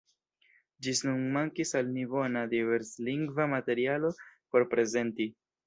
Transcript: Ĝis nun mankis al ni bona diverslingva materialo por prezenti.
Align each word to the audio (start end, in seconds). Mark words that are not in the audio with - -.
Ĝis 0.87 1.01
nun 1.07 1.19
mankis 1.35 1.73
al 1.81 1.91
ni 1.99 2.07
bona 2.15 2.43
diverslingva 2.55 3.49
materialo 3.55 4.13
por 4.35 4.69
prezenti. 4.77 5.33